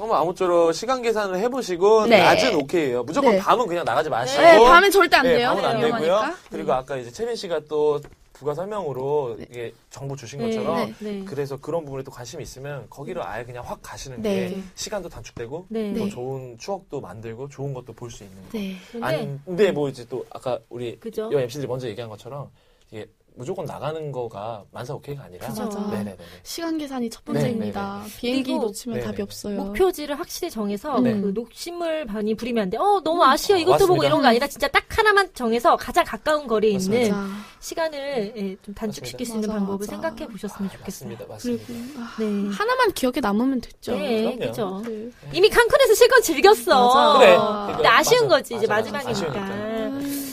어, 0.00 0.06
뭐 0.06 0.16
아무쪼록 0.16 0.74
시간 0.74 1.00
계산을 1.02 1.38
해보시고 1.38 2.06
네. 2.06 2.18
낮은 2.18 2.54
오케이예요. 2.54 3.02
무조건 3.04 3.32
네. 3.32 3.38
밤은 3.38 3.66
그냥 3.66 3.84
나가지 3.84 4.10
마시고. 4.10 4.42
네, 4.42 4.58
밤에 4.58 4.90
절대 4.90 5.16
안 5.16 5.22
네, 5.24 5.36
돼요. 5.38 5.48
밤은 5.48 5.64
안 5.64 5.78
위험하니까. 5.78 5.98
되고요. 6.20 6.34
그리고 6.50 6.72
아까 6.74 6.96
이제 6.98 7.10
채빈 7.10 7.34
씨가 7.34 7.60
또 7.68 8.00
부가 8.34 8.52
설명으로 8.52 9.38
이게 9.40 9.72
정보 9.88 10.14
주신 10.14 10.38
네. 10.40 10.54
것처럼 10.54 10.94
네. 10.98 11.24
그래서 11.24 11.56
그런 11.56 11.86
부분에 11.86 12.02
또 12.02 12.10
관심이 12.10 12.42
있으면 12.42 12.86
거기로 12.90 13.24
아예 13.24 13.42
그냥 13.44 13.64
확 13.66 13.78
가시는 13.82 14.20
네. 14.20 14.50
게 14.50 14.58
시간도 14.74 15.08
단축되고 15.08 15.66
네. 15.70 15.94
더 15.94 16.04
네. 16.04 16.10
좋은 16.10 16.58
추억도 16.58 17.00
만들고 17.00 17.48
좋은 17.48 17.72
것도 17.72 17.94
볼 17.94 18.10
수 18.10 18.24
있는 18.24 18.36
거. 18.42 18.58
네. 18.58 18.76
근데 18.92 19.06
아니, 19.06 19.38
근데 19.46 19.72
뭐 19.72 19.88
이제 19.88 20.04
또 20.10 20.26
아까 20.28 20.58
우리 20.68 21.00
그죠 21.00 21.30
여 21.32 21.40
MC들이 21.40 21.66
먼저 21.66 21.88
얘기한 21.88 22.10
것처럼 22.10 22.50
이게 22.90 23.06
무조건 23.38 23.66
나가는 23.66 24.10
거가 24.12 24.64
만사 24.72 24.94
오케이가 24.94 25.24
아니라 25.24 25.46
그죠. 25.46 25.64
맞아. 25.64 25.78
네네네. 25.90 26.16
시간 26.42 26.78
계산이 26.78 27.10
첫 27.10 27.22
네, 27.26 27.32
번째입니다. 27.34 28.02
비행기 28.18 28.44
그리고- 28.44 28.62
놓치면 28.64 28.98
네, 28.98 29.04
답이 29.04 29.18
네. 29.18 29.22
없어요. 29.22 29.56
목표지를 29.62 30.18
확실히 30.18 30.50
정해서 30.50 30.98
네. 31.00 31.20
그 31.20 31.32
녹심을 31.34 32.06
많이 32.06 32.34
부리면 32.34 32.62
안 32.62 32.70
돼. 32.70 32.78
어 32.78 33.00
너무 33.04 33.22
아쉬워 33.24 33.58
이것도 33.58 33.72
맞습니다. 33.72 33.92
보고 33.94 34.04
이런 34.04 34.22
거 34.22 34.28
아니라 34.28 34.46
진짜 34.46 34.68
딱 34.68 34.84
하나만 34.88 35.28
정해서 35.34 35.76
가장 35.76 36.04
가까운 36.06 36.46
거리에 36.46 36.72
맞습니다. 36.74 37.02
있는 37.06 37.18
맞아. 37.20 37.34
시간을 37.60 38.32
예, 38.36 38.56
좀 38.62 38.74
단축시킬 38.74 39.26
수 39.26 39.34
있는 39.34 39.48
맞아, 39.48 39.58
방법을 39.58 39.78
맞아. 39.86 39.90
생각해 39.90 40.26
보셨으면 40.32 40.70
좋겠어요. 40.70 41.10
맞습니다. 41.10 41.24
그리고 41.26 41.32
맞습니다. 41.34 42.00
아, 42.00 42.14
네. 42.18 42.56
하나만 42.56 42.92
기억에 42.92 43.20
남으면 43.20 43.60
됐죠. 43.60 43.92
네. 43.92 44.36
그죠. 44.38 44.82
네. 44.86 45.10
이미 45.32 45.50
칸쿤에서 45.50 45.94
실컷 45.94 46.20
즐겼어. 46.22 46.94
맞아. 46.94 47.18
그래. 47.18 47.74
근데 47.74 47.88
아쉬운 47.88 48.28
맞아. 48.28 48.36
거지 48.36 48.54
이제 48.56 48.66
맞아, 48.66 48.90
맞아. 48.90 49.08
마지막이니까. 49.08 49.42
아쉬우니까. 49.44 49.75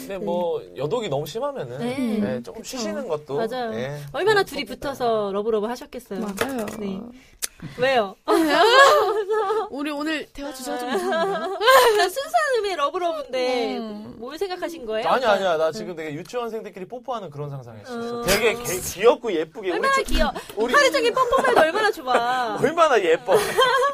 근데 0.06 0.18
뭐 0.18 0.62
여독이 0.76 1.08
너무 1.08 1.26
심하면은 1.26 1.78
네. 1.78 1.96
네, 2.20 2.42
조금 2.42 2.62
그쵸. 2.62 2.76
쉬시는 2.76 3.08
것도 3.08 3.36
맞아요. 3.36 3.70
네. 3.70 3.98
얼마나 4.12 4.42
둘이. 4.42 4.64
붙어서 4.64 5.30
love 5.32 5.49
love 5.49 5.66
하셨겠어요. 5.66 6.20
맞아요. 6.20 6.66
네. 6.78 7.00
왜요? 7.78 8.14
우리 9.70 9.90
오늘 9.90 10.26
대화 10.32 10.52
주제가 10.52 10.78
좀? 10.78 10.88
순수한 12.08 12.54
의미의 12.56 12.76
love 12.76 13.10
love인데 13.10 13.78
음. 13.78 14.14
뭘 14.18 14.38
생각하신 14.38 14.86
거예요? 14.86 15.08
아니 15.08 15.24
아니야 15.24 15.56
나 15.56 15.70
지금 15.72 15.94
되게 15.96 16.14
유치원생들끼리 16.14 16.86
뽀뽀하는 16.86 17.30
그런 17.30 17.50
상상했어. 17.50 18.20
어. 18.20 18.22
되게 18.22 18.54
개- 18.54 18.80
귀엽고 18.80 19.32
예쁘게 19.32 19.68
우리 19.68 19.72
얼마나 19.72 19.94
집- 19.96 20.04
귀여워. 20.06 20.32
우리 20.56 20.72
하루 20.74 20.90
종일 20.92 21.12
뽀뽀만 21.12 21.43
해도 21.43 21.60
얼마나 21.60 21.90
좋아. 21.90 22.58
얼마나 22.62 23.00
예뻐. 23.02 23.36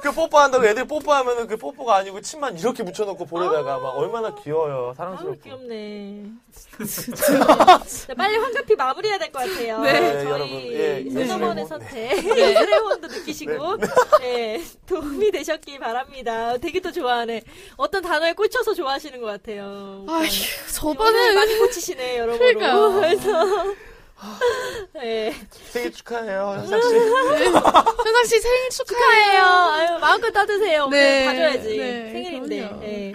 그 0.02 0.12
뽀뽀한다고 0.12 0.64
애들 0.66 0.86
뽀뽀하면은 0.86 1.46
그 1.46 1.56
뽀뽀가 1.56 1.96
아니고 1.96 2.20
침만 2.20 2.56
이렇게 2.58 2.82
묻혀놓고 2.82 3.26
볼에다가 3.26 3.78
막 3.78 3.88
얼마나 3.98 4.34
귀여워요. 4.34 4.94
사랑스럽고. 4.96 5.40
귀엽네. 5.42 6.24
자, 6.52 8.14
빨리 8.16 8.36
황급히 8.36 8.74
마무리해야 8.74 9.18
될 9.18 9.30
것 9.30 9.38
같아요. 9.40 9.80
네, 9.80 10.12
저희 10.14 10.24
여러분, 10.30 10.50
예, 10.50 11.04
손어머니 11.10 11.60
예술의 11.60 11.66
선택, 11.66 12.24
예술의 12.38 12.78
혼도 12.78 13.06
느끼시고 13.08 13.76
네, 14.20 14.60
도움이 14.86 15.30
되셨길 15.30 15.78
바랍니다. 15.78 16.56
되게 16.58 16.80
또 16.80 16.90
좋아하네. 16.90 17.42
어떤 17.76 17.99
단어에 18.00 18.32
꽂혀서 18.34 18.74
좋아하시는 18.74 19.20
것 19.20 19.26
같아요. 19.26 20.04
아휴, 20.08 20.18
오늘 20.18 20.28
저번에 20.72 21.34
많이 21.34 21.58
꽂히시네 21.58 22.18
여러분. 22.18 22.38
그러니까요. 22.38 22.92
그래서 22.94 23.74
네. 24.94 25.34
생일 25.70 25.92
축하해요, 25.92 26.54
현상 26.58 26.80
씨. 26.82 26.94
현상 26.94 28.24
씨 28.26 28.40
생일 28.40 28.68
축하해요. 28.70 29.42
아유, 29.44 29.98
마음껏 29.98 30.30
따드세요. 30.30 30.88
네. 30.88 31.20
네. 31.20 31.26
봐줘야지. 31.26 31.76
네, 31.76 32.10
생일인데. 32.12 32.56
그럼요. 32.58 32.80
네. 32.80 33.12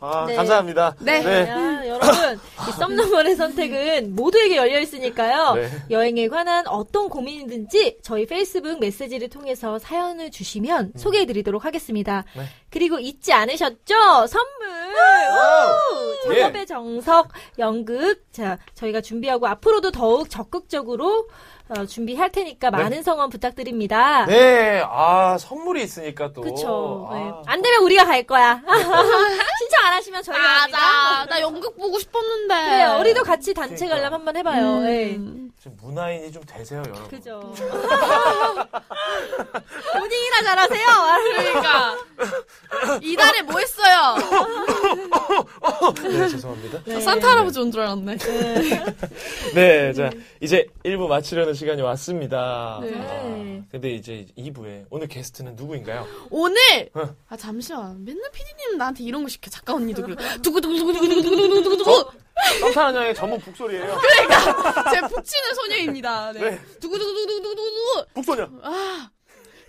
아, 0.00 0.26
네. 0.28 0.36
감사합니다. 0.36 0.94
네. 1.00 1.24
야, 1.48 1.86
여러분, 1.86 2.38
이 2.68 2.72
썸너머의 2.72 3.34
선택은 3.34 4.14
모두에게 4.14 4.56
열려 4.56 4.78
있으니까요. 4.78 5.54
네. 5.54 5.68
여행에 5.90 6.28
관한 6.28 6.66
어떤 6.68 7.08
고민이든지 7.08 7.98
저희 8.02 8.24
페이스북 8.26 8.78
메시지를 8.78 9.28
통해서 9.28 9.78
사연을 9.78 10.30
주시면 10.30 10.92
소개해 10.96 11.26
드리도록 11.26 11.64
하겠습니다. 11.64 12.24
네. 12.36 12.44
그리고 12.70 13.00
잊지 13.00 13.32
않으셨죠? 13.32 14.26
선물! 14.28 14.68
오! 16.28 16.32
예. 16.32 16.40
작업의 16.42 16.66
정석, 16.66 17.28
연극. 17.58 18.22
자, 18.32 18.58
저희가 18.74 19.00
준비하고 19.00 19.48
앞으로도 19.48 19.90
더욱 19.90 20.30
적극적으로 20.30 21.28
어, 21.70 21.84
준비할 21.84 22.30
테니까 22.32 22.70
많은 22.70 23.02
성원 23.02 23.28
부탁드립니다. 23.28 24.24
네, 24.26 24.82
아, 24.86 25.36
선물이 25.38 25.82
있으니까 25.82 26.32
또. 26.32 26.40
그쵸. 26.40 27.08
아. 27.10 27.14
네. 27.14 27.32
안 27.46 27.60
되면 27.62 27.82
우리가 27.82 28.04
갈 28.06 28.22
거야. 28.22 28.62
신청 28.66 29.84
안 29.84 29.92
하시면 29.94 30.22
저희가 30.22 30.42
갑니다. 30.60 30.78
맞아. 30.78 31.26
나 31.26 31.40
연극 31.40 31.76
보고 31.76 31.98
싶었는데. 31.98 32.54
그래요. 32.64 32.96
우리도 33.00 33.22
같이 33.22 33.52
단체 33.52 33.86
그러니까. 33.86 33.96
관람 33.96 34.14
한번 34.14 34.36
해봐요. 34.36 34.80
네. 34.80 35.18
음. 35.58 35.60
좀 35.60 35.76
문화인이 35.82 36.30
좀 36.30 36.42
되세요, 36.44 36.82
여러분. 36.86 37.08
그죠. 37.08 37.40
본인이나 39.92 40.42
잘하세요. 40.44 40.86
그러니까 41.36 41.96
이달에 43.02 43.42
뭐 43.42 43.58
했어요? 43.58 44.16
네, 46.02 46.28
죄송합니다. 46.28 46.82
네. 46.84 47.00
산타 47.00 47.28
할아버지 47.28 47.58
온 47.58 47.72
줄 47.72 47.80
알았네. 47.80 48.16
네, 49.54 49.92
자, 49.98 50.10
이제 50.40 50.66
1부 50.84 51.08
마치려는 51.08 51.54
시간이 51.54 51.82
왔습니다. 51.82 52.78
네. 52.82 52.92
아, 52.94 53.64
근데 53.70 53.90
이제 53.90 54.26
2부에 54.38 54.86
오늘 54.90 55.08
게스트는 55.08 55.56
누구인가요? 55.56 56.06
오늘 56.30 56.56
어. 56.94 57.14
아 57.28 57.36
잠시만 57.36 58.04
맨날 58.04 58.30
피디님 58.30 58.78
나한테 58.78 59.02
이런 59.04 59.22
거 59.24 59.28
시켜 59.28 59.50
작가 59.50 59.74
언니도 59.74 60.02
그래 60.02 60.14
두구두구두구두구두구두구두구 60.42 62.10
썸타는 62.60 63.00
형의 63.00 63.14
전문 63.14 63.38
북소리예요. 63.40 63.98
제 64.92 65.00
북치는 65.00 65.54
소녀입니다. 65.54 66.32
네. 66.32 66.40
네. 66.50 66.60
두구두구두구두구두구 66.80 68.06
북소녀. 68.14 68.48
아 68.62 69.10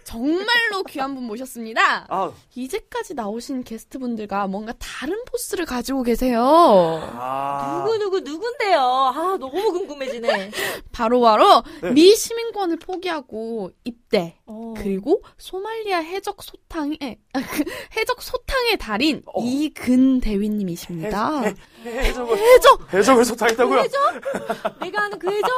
정말로 0.09 0.81
귀한 0.87 1.13
분 1.13 1.25
모셨습니다. 1.25 2.07
아, 2.09 2.31
이제까지 2.55 3.13
나오신 3.13 3.63
게스트분들과 3.63 4.47
뭔가 4.47 4.73
다른 4.79 5.23
포스를 5.25 5.65
가지고 5.65 6.01
계세요. 6.01 6.41
아. 7.13 7.83
누구누구 7.85 8.21
누군데요? 8.21 8.79
아, 8.79 9.37
너무 9.39 9.71
궁금해지네. 9.71 10.49
바로바로 10.91 11.61
네. 11.83 11.91
미 11.91 12.15
시민권을 12.15 12.77
포기하고 12.77 13.69
입대. 13.83 14.35
어. 14.47 14.73
그리고 14.77 15.21
소말리아 15.37 15.99
해적 15.99 16.41
소탕의 16.41 17.19
해적 17.95 18.23
소탕의 18.23 18.77
달인 18.79 19.21
어. 19.27 19.43
이근 19.43 20.21
대위님이십니다. 20.21 21.41
해, 21.43 21.55
해적을, 21.85 22.35
해적 22.35 22.93
해적을 22.93 23.25
소탕했다고요? 23.25 23.83
내가 24.81 25.03
아는 25.03 25.19
그 25.19 25.31
해적? 25.31 25.49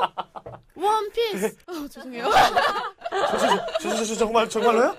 원피스. 0.82 1.56
어, 1.68 1.88
죄송해요. 1.88 2.30
저, 2.30 3.38
저, 3.38 3.48
저, 3.80 3.96
저, 3.96 4.06
저, 4.06 4.16
정말, 4.50 4.76
정말로요? 4.76 4.98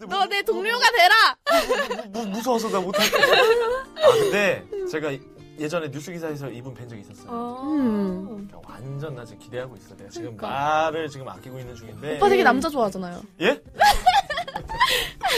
너 0.08 0.26
내 0.26 0.42
동료가 0.42 0.84
되라. 0.90 2.08
무, 2.10 2.26
무서워서 2.26 2.68
나 2.70 2.80
못할 2.80 3.04
아, 3.06 4.08
근데 4.12 4.64
제가 4.90 5.12
예전에 5.58 5.88
뉴스 5.90 6.10
기사에서 6.10 6.48
이분 6.50 6.74
뵌 6.74 6.88
적이 6.88 7.02
있었어요. 7.02 7.30
음. 7.62 8.48
그러니까 8.48 8.60
완전 8.72 9.14
나 9.14 9.24
지금 9.24 9.38
기대하고 9.40 9.76
있어. 9.76 9.94
내가 9.96 10.10
지금 10.10 10.36
그러니까. 10.36 10.48
말을 10.48 11.08
지금 11.08 11.28
아끼고 11.28 11.58
있는 11.60 11.74
중인데. 11.76 12.16
오빠 12.16 12.28
되게 12.28 12.42
남자 12.42 12.68
좋아하잖아요. 12.68 13.22
예? 13.42 13.60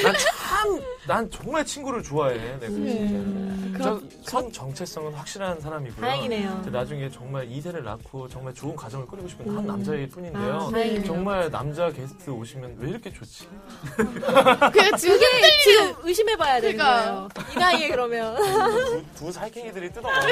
난 0.02 0.14
참, 0.18 0.80
난 1.06 1.30
정말 1.30 1.64
친구를 1.64 2.02
좋아해. 2.02 2.36
내가 2.58 2.66
진짜. 2.68 3.82
저, 3.82 4.00
성 4.22 4.50
정체성은 4.52 5.12
확실한 5.14 5.60
사람이고요. 5.60 6.00
다행이네요. 6.00 6.62
나중에 6.70 7.10
정말 7.10 7.50
이세를 7.50 7.84
낳고 7.84 8.28
정말 8.28 8.52
좋은 8.54 8.74
가정을 8.74 9.06
꾸리고 9.06 9.28
싶은 9.28 9.56
한 9.56 9.66
남자일 9.66 10.08
뿐인데요. 10.08 10.70
아. 10.72 11.04
정말 11.04 11.50
남자 11.50 11.90
게스트 11.90 12.30
오시면 12.30 12.76
왜 12.78 12.90
이렇게 12.90 13.12
좋지? 13.12 13.48
그 13.96 14.96
지금 14.96 15.18
지금 15.62 15.94
의심해봐야 16.02 16.60
되는 16.60 16.76
그러니까. 16.76 17.28
거예요. 17.28 17.28
이 17.54 17.58
나이에 17.58 17.88
그러면. 17.88 18.36
두, 18.36 19.04
두 19.14 19.32
살쾡이들이 19.32 19.90
뜯어먹고 19.92 20.26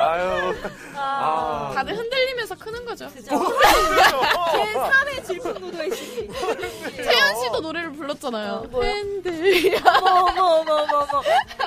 아유. 0.00 0.54
아. 0.94 1.72
다들 1.74 1.96
흔들리면서 1.96 2.54
크는 2.56 2.84
거죠. 2.84 3.08
그죠? 3.10 3.30
제 4.52 4.74
3의 4.74 5.26
질풍노도의 5.26 5.90
시기. 5.94 6.28
태연 6.96 7.36
씨도 7.42 7.60
노래를 7.60 7.92
불렀 7.92 8.15
잖아요. 8.20 8.64
뭐요? 8.70 8.90
흔들려. 8.90 9.78
어머, 10.02 10.20
어머, 10.30 10.42
어머, 10.60 10.74
어머, 10.74 11.06
어머. 11.12 11.22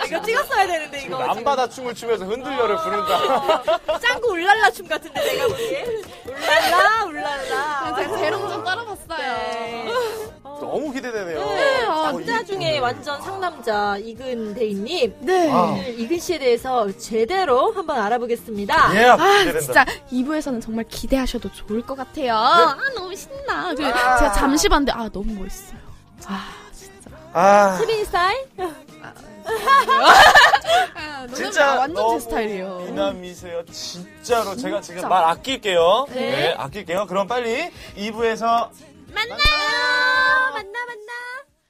이거 0.06 0.22
찍었어야 0.22 0.68
되는데, 0.68 1.02
이거. 1.06 1.18
남바다 1.26 1.70
춤을 1.70 1.94
추면서 1.96 2.26
흔들려를 2.26 2.78
부른다. 2.78 3.64
짱구 4.00 4.32
울랄라 4.32 4.72
춤 4.72 4.88
같은데, 4.88 5.22
내가 5.22 5.48
보기엔. 5.48 6.04
울랄라, 6.26 7.06
울랄라. 7.06 7.96
제가 7.98 8.18
재롱 8.18 8.50
좀 8.50 8.64
따라봤어요. 8.64 9.18
네. 9.18 9.94
너무 10.44 10.92
기대되네요. 10.92 11.40
네, 11.40 11.86
아, 11.86 12.12
남자 12.12 12.44
중에 12.44 12.80
완전 12.80 13.22
상남자 13.22 13.98
이근 13.98 14.54
대인님. 14.54 15.16
네. 15.22 15.50
아. 15.52 15.62
오늘 15.72 15.98
이근 16.00 16.20
씨에 16.20 16.38
대해서 16.38 16.92
제대로 16.98 17.72
한번 17.72 17.98
알아보겠습니다. 17.98 18.92
예, 18.96 19.06
아, 19.06 19.16
기대된다. 19.16 19.60
진짜 19.62 19.86
2부에서는 20.12 20.62
정말 20.62 20.84
기대하셔도 20.90 21.50
좋을 21.54 21.82
것 21.82 21.96
같아요. 21.96 22.36
아, 22.36 22.76
너무 22.94 23.16
신나. 23.16 23.74
그리고 23.74 23.90
제가 23.94 24.34
잠시 24.34 24.68
봤는데 24.68 24.92
아, 24.92 25.08
너무 25.10 25.34
멋있어요. 25.42 25.80
아, 26.28 26.48
진짜. 26.74 27.10
아, 27.34 27.78
수빈 27.78 28.06
스타일? 28.06 28.48
아, 30.96 31.22
너무- 31.26 31.36
진짜 31.36 31.72
아, 31.74 31.80
완전 31.80 32.10
제 32.12 32.20
스타일이에요. 32.20 32.80
미남이세요. 32.80 33.66
진짜로 33.66 34.56
제가 34.56 34.82
지금. 34.82 35.08
말 35.10 35.24
아낄게요. 35.26 36.08
네. 36.10 36.16
네, 36.32 36.54
아낄게요. 36.58 37.08
그럼 37.08 37.28
빨리 37.28 37.72
2부에서 37.96 38.70
만나요. 39.14 39.40